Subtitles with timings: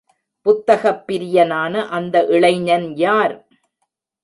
[0.45, 3.35] புத்தகப் பிரியனான அந்த இளைஞன் யார்?